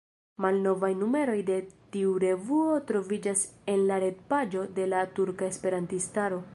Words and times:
Malnovaj 0.43 0.89
numeroj 1.01 1.35
de 1.49 1.57
tiu 1.97 2.15
revuo 2.25 2.79
troviĝas 2.93 3.45
en 3.75 3.87
la 3.93 4.03
ret-paĝo 4.07 4.65
de 4.81 4.93
la 4.95 5.05
turka 5.21 5.53
esperantistaro. 5.55 6.47